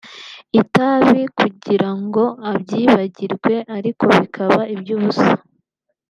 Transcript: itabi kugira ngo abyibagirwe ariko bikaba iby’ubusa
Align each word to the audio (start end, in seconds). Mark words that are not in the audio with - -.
itabi 0.61 1.21
kugira 1.37 1.89
ngo 2.03 2.23
abyibagirwe 2.51 3.55
ariko 3.77 4.03
bikaba 4.17 4.59
iby’ubusa 4.73 5.31